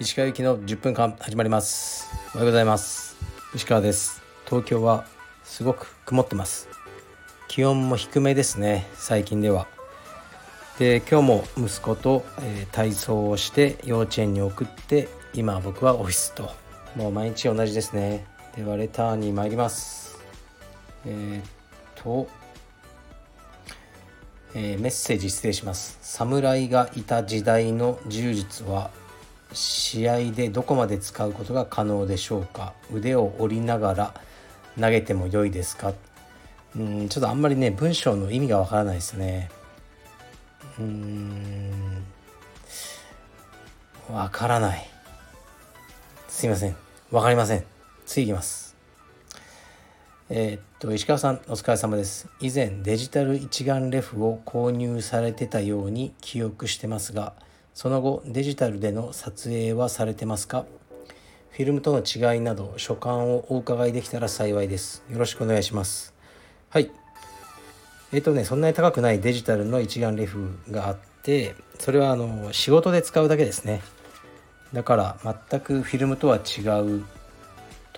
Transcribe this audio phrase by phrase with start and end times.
[0.00, 2.08] 石川行きの10分間始まります。
[2.34, 3.16] おはようございます。
[3.54, 4.22] 石川です。
[4.46, 5.04] 東京は
[5.44, 6.70] すごく曇ってます。
[7.48, 8.86] 気温も低めですね。
[8.94, 9.66] 最近では。
[10.78, 16.50] で今日も息子と、えー、体操をして幼稚園に送って今僕はオフィスと。
[16.96, 18.24] もう毎日同じですね。
[18.56, 20.18] ではレターに参ります。
[21.04, 21.50] えー、っ
[22.02, 22.26] と、
[24.54, 25.98] えー、メッセージ失礼します。
[26.00, 28.90] 侍がいた時代の柔術は
[29.52, 32.72] 試合でどこまで使うことが可能でしょうか？
[32.92, 34.14] 腕を折りながら
[34.80, 35.92] 投げても良いですか？
[36.76, 39.50] うんちょっとあんまりね文章の意味がわからないですね。
[40.78, 42.04] うん
[44.10, 44.88] わからない。
[46.28, 46.76] すいません。
[47.10, 47.64] わかりません。
[48.06, 48.67] 次いきます。
[50.30, 52.28] えー、っと石川さんお疲れ様です。
[52.38, 57.32] 以前デジタル一眼レフを購入されてたように記憶してますが
[57.72, 60.66] その後デジタルでの撮影はされてますか？
[61.50, 65.02] フィルムとの違いなど所感をお伺いできたら幸いです。
[65.10, 66.12] よろしくお願いします。
[66.68, 66.90] はい。
[68.12, 73.80] えっ、ー、とねそんなに高くないデジタルの一眼レフがあってそれはあの仕事で使うだけですね。
[74.74, 77.06] だから全くフィルムとは違う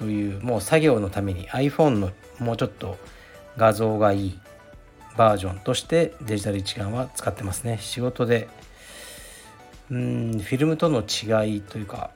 [0.01, 2.99] というもう作業のために iPhone のもうちょっと
[3.57, 4.41] 画像がいい
[5.17, 7.79] バージョンとしてデジタル一眼は使ってますね。
[7.81, 8.49] 仕事で。
[9.91, 12.11] うんフィルムとの違いというか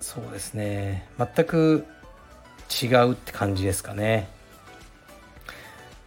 [0.00, 1.06] そうですね。
[1.18, 1.86] 全く
[2.82, 4.28] 違うって感じですかね。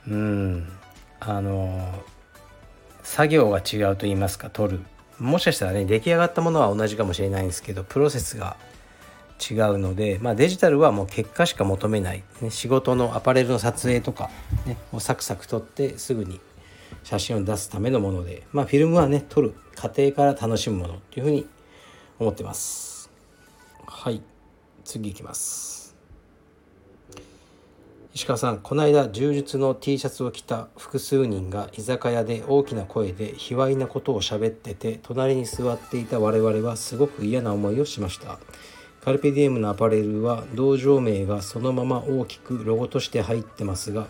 [0.07, 0.69] うん。
[1.21, 2.03] あの
[3.03, 4.81] 作業が違うと言いますか撮る。
[5.19, 8.57] もしかしたらね出来上がったものは同じかもしれないんですけどプロセスが
[9.52, 14.30] 違うので、まあ、デジタルはもう結果しか求めない、ね、仕事のアパレルの撮影とか、
[14.66, 16.39] ね、もうサクサク撮ってすぐに
[17.03, 21.47] 写真を出すためのもので、まあ、フィルムはね撮る過程から楽しむものっていうふうに
[22.19, 23.09] 思ってます。
[23.85, 24.22] はい。
[24.84, 25.96] 次いきます。
[28.13, 38.38] 石川さんこの間柔術の T シャツを着た複数人が居酒屋で大きな声で卑猥なことを喋ってて隣に座っていた我々はすごく嫌な思いをしました。
[39.03, 44.08] カルペディエムのアパレルは道場名がそのまま大きくロゴとして入ってますが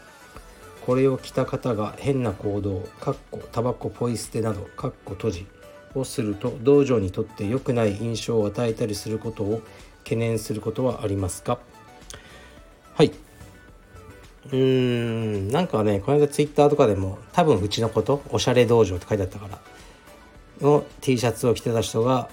[0.86, 5.48] これを着た方が変な行動かっこタバコポイ捨てなどかっこ閉じ
[5.96, 9.62] をすると道場にとって良くない印象を与えたりすることを
[10.04, 11.58] 懸念することはありますか？
[12.94, 13.08] はい。
[13.08, 19.60] うーんなんかねこの間ツイッターとかでも多分うちのことおしゃれ道場って書いてあったから
[20.62, 22.30] の T シャツを着てた人が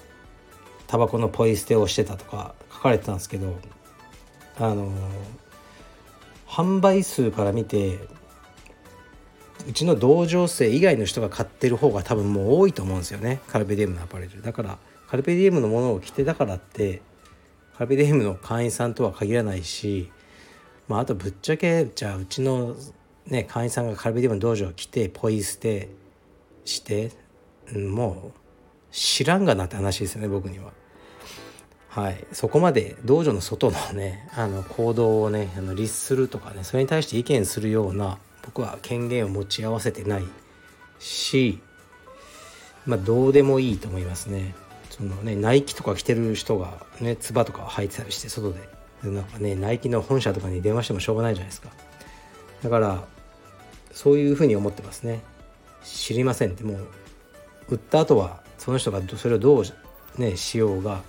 [0.91, 3.57] タバコのポイ捨てをしてたとか書かれてたんですけど
[4.59, 4.91] あの
[6.49, 8.01] 販売数から見て
[9.69, 17.03] うちの同情生以外の人が買ってる方が多分もう多いと思うんですよねカルペディエムのアパレルだからカルペディエムのものを着てだからって
[17.79, 20.11] カルペディエムの会員さんとは限らないし、
[20.89, 22.75] まあ、あとぶっちゃけじゃあうちの、
[23.27, 25.89] ね、会員さんがカルペディエムの道場を着てポイ捨て
[26.65, 27.13] して、
[27.73, 28.41] うん、もう
[28.91, 30.80] 知らんがなって話ですよね僕には。
[31.91, 40.25] はい、そこまで道場の外のねあの行動をねあの律するとかねそれに対して意見するような僕は権限を持ち合わせてない
[41.01, 41.59] し
[42.87, 44.55] まあどうでもいいと思いますね。
[44.89, 48.69] そのねナイキとか着てる人がねつばとか履いてたりして外で。
[49.03, 51.71] なんかねナイキの本社とかに電話してもしょうがないじゃないですか。
[52.63, 53.05] だから
[53.93, 55.23] そういうふうに思ってますね。
[55.83, 56.63] 知りませんって。
[56.65, 56.87] もう
[57.71, 59.65] 売った後はその人がそれをどう
[60.21, 61.03] ねしようが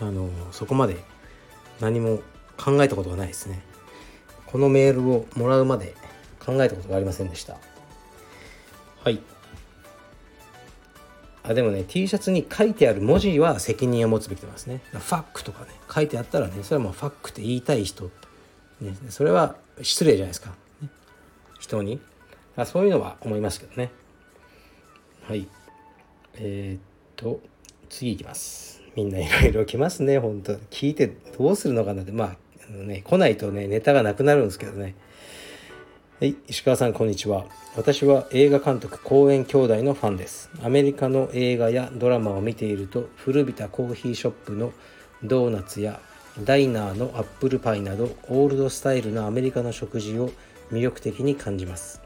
[0.00, 0.96] あのそこまで
[1.80, 2.20] 何も
[2.56, 3.62] 考えたことがないですね。
[4.46, 5.94] このメールをもらうまで
[6.44, 7.56] 考えたことがありませんでした。
[9.02, 9.20] はい。
[11.42, 14.80] あでもね T シャツに書いてある文字は責任を持つべきですね。
[14.92, 15.68] ファックとかね。
[15.92, 18.10] 書いてあったらねそれはもうファックって言いたい人、
[18.80, 20.50] ね、それは失礼じゃないですか、
[20.82, 20.88] ね、
[21.60, 22.00] 人に。
[22.56, 23.90] あそういうのは思いますけどね。
[25.28, 25.46] はい。
[26.34, 26.80] えー、っ
[27.16, 27.40] と
[27.88, 28.75] 次いきます。
[28.96, 32.36] みんないろいろ来ますね本当聞いてどうするのかなってまあ
[32.68, 34.94] あのね来ないとねネタがなくなるんですけどね
[36.18, 37.44] はい、石川さんこんにちは。
[37.76, 40.48] 私は映画監督公演兄弟のファンです。
[40.62, 44.72] アメリカの映画やドラマを見ていると古びたコーヒーショップの
[45.22, 46.00] ドーナツや
[46.42, 50.30] ダイナーのアップルパイなどオールドスタイルのアメリカの食事を
[50.72, 52.00] 魅力的に感じます。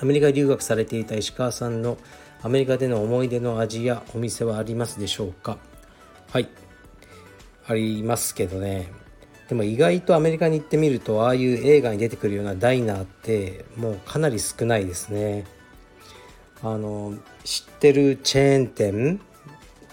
[0.00, 1.98] アメリカ留学されていた石川さんの
[2.40, 5.58] アメリカでの思い出の味やお店はありますでしょうか？
[6.30, 6.48] はい。
[7.66, 8.92] ありますけどね。
[9.48, 15.46] でも意外とアメリカに行ってみるとああいう映画に出てくるようなダイナーってもうかなり少ないですね。
[16.62, 17.14] あの
[17.44, 19.20] 知ってるチェーン店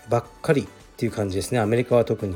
[0.10, 0.68] ばっかりっ
[0.98, 1.60] ていう感じですね。
[1.60, 2.36] アメリカは特に。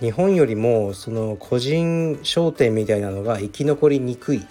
[0.00, 4.44] 日本よりもその個人商店みたいなのが生き残りにくい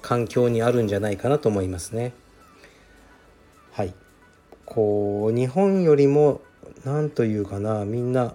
[0.00, 2.14] 環境にあるんじゃないかなと思いますね。
[3.72, 3.94] はい。
[4.64, 6.40] こう日本よりも
[6.84, 8.34] 何というかなみんな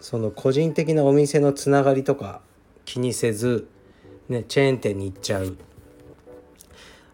[0.00, 2.40] その個人的なお店のつながりとか
[2.84, 3.68] 気にせず、
[4.28, 5.56] ね、チェーン店に行っちゃう。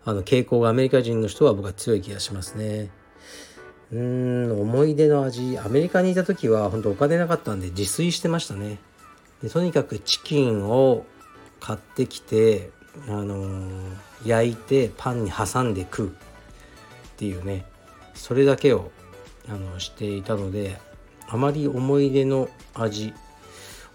[0.04, 2.90] あの傾向がアメリカ人の人は僕は強い気がしますね。
[3.92, 3.98] うー
[4.54, 5.58] ん思い出の味。
[5.58, 8.78] アメリカにいた時は本当お金なかったんで自炊してましたね。
[9.42, 11.04] でとにかくチキンを
[11.60, 12.70] 買ってきて、
[13.06, 16.10] あのー、焼いてパンに挟んで食うっ
[17.16, 17.66] ていうね。
[18.14, 18.90] それだけを
[19.48, 20.78] あのしていたので
[21.28, 23.14] あまり思い出の味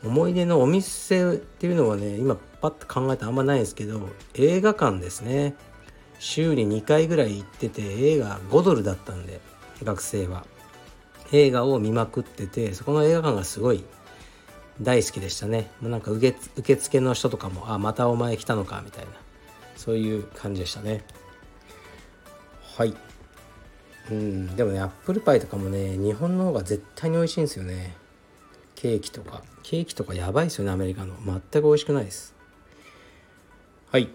[0.03, 5.55] 思い出のお店っていうのはね今パッと考えたあんまないんですけど映画館ですね。
[6.19, 9.41] 週に2回ぐらい行ってて映画5ドルだったんで
[9.83, 10.45] 学生は。
[11.31, 13.83] 映画を見まくっててそこの映画館がすごい
[14.79, 15.71] 大好きでしたね。
[15.81, 19.11] もうなんか受付の人とかも「あまたお前来たのか」みたいな。
[19.75, 21.03] そういう感じでしたね。
[22.77, 22.95] はい。
[24.11, 27.95] うんでもねアップルパイとかもね日本の方が絶対に美味しいんですよね。
[28.75, 29.44] ケーキとか。
[29.63, 31.15] ケーキとかやばいですよねアメリカの。
[31.25, 32.35] 全く美味しくないです。
[33.91, 34.09] はい。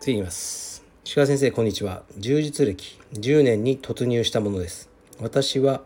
[0.00, 0.84] 次いきます。
[1.14, 2.02] 鹿先生こんにちは。
[2.18, 2.98] 充実歴。
[3.12, 4.90] 10年に突入したものです。
[5.20, 5.82] 私は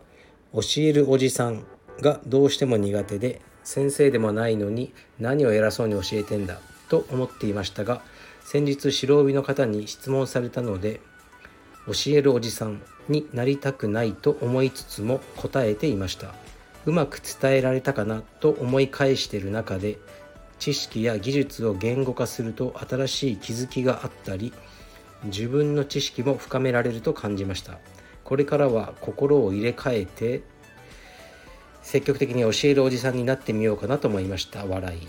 [0.54, 1.64] 教えるおじさん
[2.00, 8.02] がどうしても苦手で先生でもないのに何を偉そうに教えてんだと思っていましたが
[8.44, 11.00] 先日白帯の方に質問されたので
[11.86, 16.35] 教えるおじさんになりたくないと思いつつも答えていました。
[16.85, 19.99] うまく伝えられたかなと思い返してる中で
[20.58, 24.53] 知識や技術を言語化すると新しい気づきがあったり
[25.25, 27.79] 自分の知識も深められると感じました。
[28.25, 30.43] これからは心を入れ替えて
[31.82, 34.67] 積極的に教えるおじさんになってみようかなと思いました。
[34.67, 35.08] 笑い。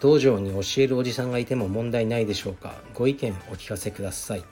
[0.00, 2.74] 道場に教えるおじさんがいても問題ないでしょうか。
[2.94, 4.44] ご意見お聞かせください。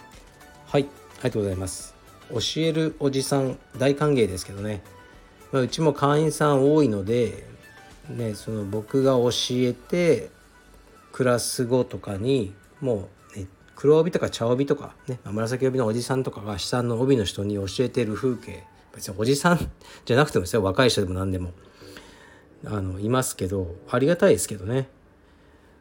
[0.66, 1.97] はいありがとうございます。
[2.30, 4.82] 教えるおじさん大歓迎ですけどね、
[5.52, 7.46] まあ、うちも会員さん多いので、
[8.08, 10.30] ね、その僕が教えて
[11.12, 13.46] クラス後とかにもう、ね、
[13.76, 18.64] 黒帯とか茶帯とか、ね、紫帯のおじさんとかが下の帯の人に教えてる風景
[18.94, 19.70] 別におじさん
[20.04, 21.52] じゃなくてもですよ若い人でも何でも
[22.64, 24.88] あのいますけどありがたいですけどね。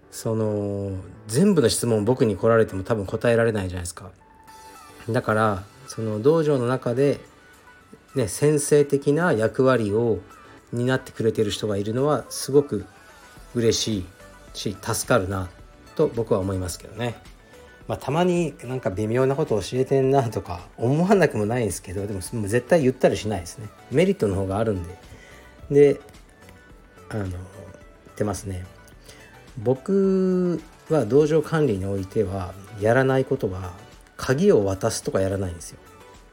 [0.10, 0.94] その
[1.28, 4.12] 全部の質問僕に来られても多分答えられないじゃないですか。
[5.10, 7.19] だからその道場の中で、
[8.16, 10.19] ね、先生的な役割を
[10.72, 12.86] 担ってくれてる人がいるのはすごく
[13.56, 14.06] 嬉しい
[14.54, 15.50] し助かるな
[15.95, 17.16] と僕は思いますけどね。
[17.88, 23.69] まあ、たまになんか微妙なこと教えてんなとか思わなくもないんですけどでも絶対言ったりしないですね。
[23.92, 24.98] メリットの方があるんで。
[25.72, 26.01] で
[27.10, 27.28] あの
[28.18, 28.66] 出ますね。
[29.57, 33.72] 僕は道場管理においてはやらないことは
[34.27, 35.79] 鍵を渡すとかやらないんですよ。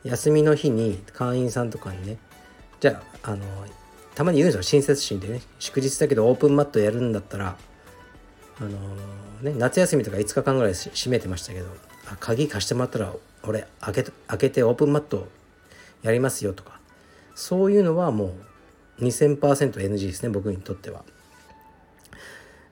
[0.03, 2.19] 休みの日に会員さんとかにね。
[2.81, 3.45] じゃああの
[4.17, 4.63] たまに言うんですよ。
[4.65, 5.43] 親切心でね。
[5.61, 7.57] 祝日だけどオープンマットやるんだったら
[8.59, 8.69] あの
[9.43, 11.69] ね夏休みとか5日間ぐらい閉めてましたけど
[12.07, 13.15] あ鍵貸してもらったら
[13.45, 15.29] 俺開け開けてオープンマット
[16.03, 16.81] やりますよとか。
[17.37, 18.35] そういうのはも
[18.99, 21.05] う 2000%NG ですね僕にとっては。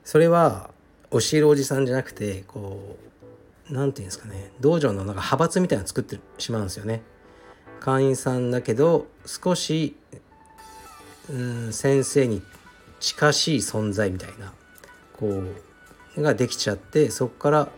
[0.02, 0.70] それは
[1.12, 3.11] 教えるおじさんじゃなくてこう
[3.72, 7.02] 何て言うんですかね道場のなんか派閥みたいなの作ってしまうんですよね。
[7.80, 9.96] 会員さんだけど少し
[11.28, 12.42] うん先生に
[13.00, 14.52] 近しい存在みたいな
[15.14, 15.42] こ
[16.16, 17.68] うができちゃってそこから、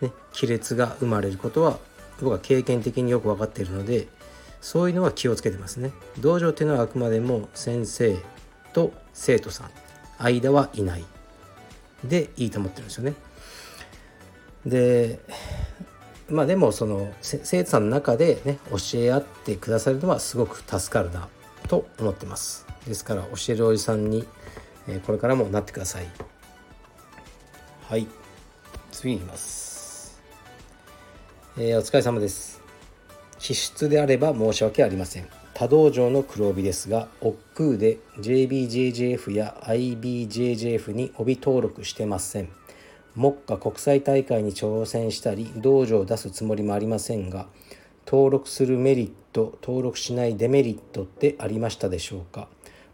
[0.00, 1.78] ね、亀裂が生まれることは
[2.20, 4.06] 僕は経験的によく分かっているので
[4.60, 5.92] そういうのは気をつけてますね。
[6.18, 8.18] 道場っていうのはあくまでも先生
[8.74, 9.70] と生徒さん
[10.18, 11.04] 間はいない
[12.04, 13.14] でいいと思ってるんですよね。
[14.66, 15.20] で
[16.28, 21.28] まあでもその生徒さんの中でね教え合ってくださるのはすごく助かるな
[21.68, 22.66] と思ってます。
[22.86, 24.26] ですから教えるおじさんに、
[25.06, 26.06] これからもなってください。
[27.88, 28.06] はい。
[28.90, 30.20] 次にいます、
[31.56, 32.60] えー、お疲れ様です。
[33.38, 35.28] 支出であれば申し訳ありません。
[35.54, 42.48] 他道場の黒帯ですが億劫で JBJJF や IBJJF に帯登録してません。
[43.20, 47.48] 目下国際大会に挑戦したり道場を出すつもりもありませんが
[48.06, 52.48] 登録するメリット登録しないデメリットってありましたでしょうか？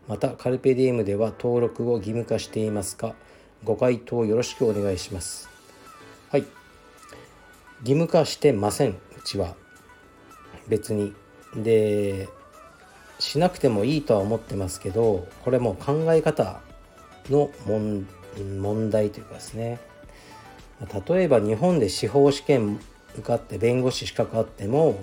[0.09, 3.15] またカルペディエムでは登録を義務化していますか？
[3.63, 5.49] ご回答よろしくお願いします。
[6.33, 6.41] はい。
[6.41, 6.51] 義
[7.85, 8.91] 務化してません。
[8.91, 9.55] うちは。
[10.67, 11.15] 別に。
[11.55, 12.29] で
[13.21, 16.61] しなくてもいいとは思ってますけどこれも考え方
[17.31, 19.81] の問題というかですね。
[21.09, 22.79] 例えば日本で司法試験
[23.15, 25.01] 受かって弁護士資格あっても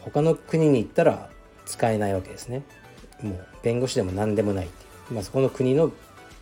[0.00, 1.30] 他の国に行ったら
[1.64, 2.62] 使えないわけですね。
[3.22, 4.68] もう弁護士でも何でもない、
[5.10, 5.92] まあ、そこの国の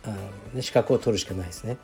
[0.03, 0.15] あ
[0.53, 1.77] の、資格を取るしかないですね。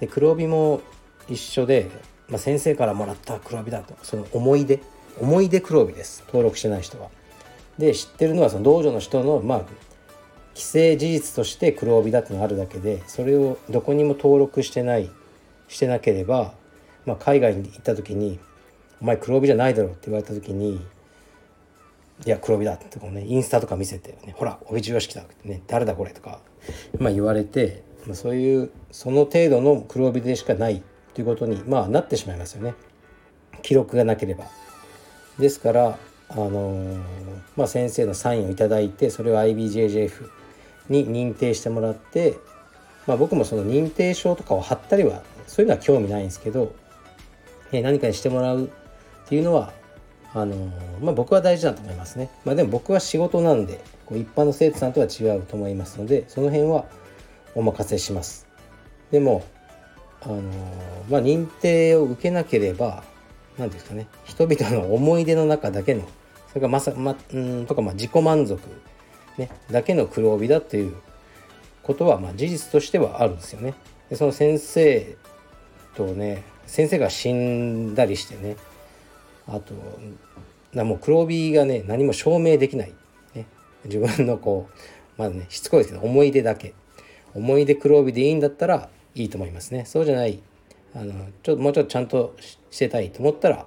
[0.00, 0.80] で黒帯も
[1.28, 1.90] 一緒で、
[2.28, 4.80] まあ、先生からもらった黒帯だとその思い出
[5.20, 6.22] 思い出黒帯です。
[6.26, 7.10] 登録してない人は。
[7.78, 9.62] で知ってるのはその道場の人のまあ
[10.54, 15.10] 既成事実として黒帯だってのがあるだけでそれをどこにも登録してない
[15.74, 16.54] してなければ、
[17.04, 18.38] まあ、海外に行った時に
[19.02, 20.76] 「お前黒帯じゃないだろ」って言われた時に
[22.24, 26.38] 「いや黒帯だ」ってこう、ね、インスタとか見せて、ね「ほら帯中和式だ」ってね「誰だこれ」とか、
[26.98, 30.80] まあ、言われて、まあ、そういうその程度の黒帯でしかない
[31.14, 32.74] ということに、まあ、なってしまいますよね
[33.62, 34.44] 記録がなければ。
[35.40, 36.98] ですからあのー、
[37.56, 40.30] まあ、先生のサインを頂いてそれを IBJJF
[40.88, 42.38] に認定してもらって、
[43.06, 46.74] まあ、僕もその認定証とかを貼ったりはそういうのは興味ないんですけど、
[47.72, 49.72] え何かにしてもらうっていうのは
[50.34, 50.56] あの
[51.00, 52.28] まあ、僕は大事だと思いますね。
[52.44, 56.86] まあ、でも僕は仕事なんでこう一般の生徒さんとは違うと思いますのでその辺は
[57.54, 58.46] お任せします。
[59.12, 59.44] でも
[60.22, 60.42] あの
[61.10, 63.04] まあ、認定を受けなければ
[63.58, 66.08] 何ですかね人々の思い出の中だけの
[66.48, 68.58] それがまさまうんとかまあ自己満足
[69.36, 70.94] ね、だけの黒帯だっていう
[71.82, 73.74] ことはまあ事実としてはあるんですよね。
[74.08, 75.16] でその先生
[75.94, 78.56] とね先生が死んだりしてね
[79.46, 79.74] あと
[80.72, 82.92] なもう黒帯がね何も証明できない、
[83.34, 83.46] ね、
[83.84, 86.74] 自分のこうまだねしつこいですけど思い出だけ。
[87.34, 89.84] 思い出黒帯でいいんだったらいいと思いますね。
[89.86, 90.40] そうじゃない
[90.94, 92.36] あのちょっともうちょっとちゃんと
[92.70, 93.66] してたいと思ったら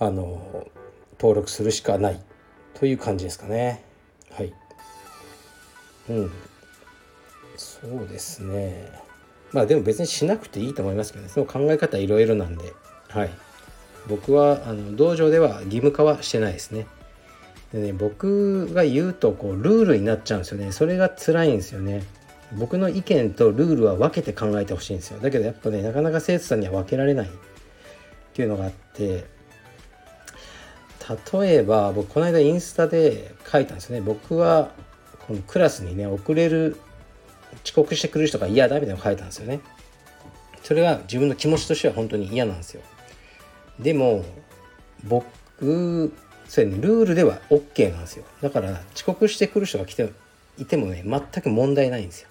[0.00, 0.66] あの
[1.18, 2.20] 登録するしかない。
[2.78, 3.82] という感じですかね。
[4.30, 4.52] はい。
[6.10, 6.30] うん。
[7.56, 9.05] そうですね。
[9.56, 11.30] まあでも別にしなくていいと思いますけどね。
[11.30, 12.74] その考え方いろいろなんで。
[13.08, 13.30] はい。
[14.06, 16.86] 僕はあの道場では義務化はしてないですね。
[17.72, 20.72] でね僕が言うとこうルールになっちゃうんですよね。
[20.72, 22.02] それが辛いんですよね。
[22.52, 25.20] 僕の意見とルールは分けて考えてほしいんですよ。
[25.20, 27.26] だけどやっぱねなかなか生徒さんには分けられない。
[27.26, 27.30] っ
[28.34, 29.24] ていうのがあって。
[31.32, 34.02] 例えば僕この間インスタで書いたんですね。
[34.02, 34.72] 僕は
[35.26, 36.76] このクラスにね遅れる
[37.64, 39.60] 遅刻してくる人が嫌だみたいなの書いたんですよね。
[40.62, 42.82] それは自分の気持ちとしては本当に嫌なんですよ。
[43.78, 44.24] でも
[45.04, 46.12] 僕
[46.48, 48.24] それねルールでは OK なんですよ。
[48.40, 50.10] だから遅刻してくる人が来て
[50.58, 52.28] いてもね全く問題ないんですよ。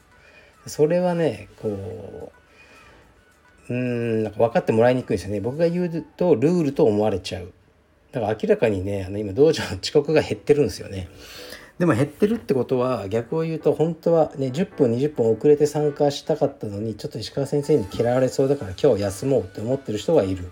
[0.68, 2.32] それはねこ
[3.70, 5.40] ううんなんか分かってもらいにくいですよね。
[5.40, 7.52] 僕が言うとルールと思われちゃう。
[8.12, 11.10] だから明らかにねあの今道場の遅刻が減ってるんですよね。
[11.80, 20.52] でも減ってるってことは逆を言うと本当はね10分20分遅れて参加したかったのにちょっと石川先生に嫌われそうだから今日休もうって思ってる人がいる。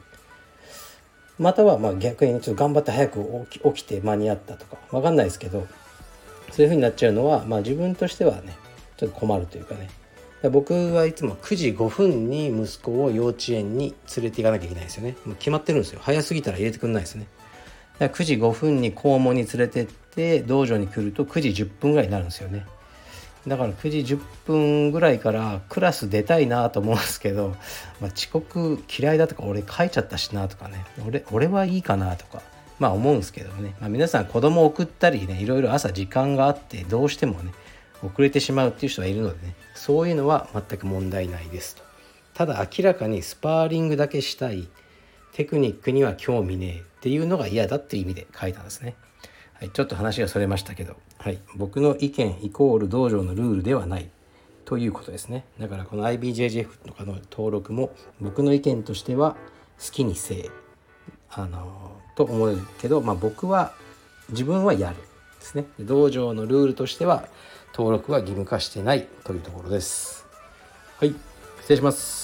[1.40, 5.68] またはまあ逆にちょっと頑張って早く起きて間に合ったとか分かんないですけど
[6.52, 8.56] そういう風になっちゃうのはまあ自分としてはね
[8.98, 9.90] ちょっと困るというかね。
[10.50, 15.16] 僕はいつも9時5分に息子を幼稚園に連れて行かなきゃいけないですよね。
[15.26, 16.02] もう決まってるんですよ。
[16.04, 17.28] 早すぎたら入れてくんないですね。
[18.00, 22.66] 9時5分に校門に連れてって道場に来ると9時10分ぐらいになるんですよね。
[23.48, 27.50] だから9時10分ぐらいからクラス出たいなと思うんですけど、
[28.00, 32.42] まあ、遅刻嫌いだとか俺書いちゃったしなとかね俺俺はいいかなとか
[32.80, 37.52] まあ思うんですけどね、まあ、皆さん子供送ったりねいろいろ朝時間があってどうしてもね
[38.02, 41.84] 遅れてしまうっていう人がいるのでねそういうのは全く問題ないですと。
[42.34, 44.68] ただ明らかにスパーリングだけしたい
[45.34, 48.96] テクニックには興味ねえっていうのが嫌だっていう意味で書いたんですね。
[49.64, 54.10] はい、ちょっと話がそれましたけど、はい、僕の意見イコール道場のルールではない
[54.66, 55.46] ということですね。
[55.58, 59.38] だからこの IBJJF とかの登録も僕の意見としては
[59.80, 60.50] 好きにせえ
[61.30, 63.72] あのと思うけど、まあ、僕は
[64.32, 65.02] 自分はやるで
[65.40, 65.64] すね。
[65.80, 67.30] 道場のルールとしては
[67.74, 70.26] 登録は義務化してないというところです。
[71.00, 71.16] はい、
[71.62, 72.23] 失礼します。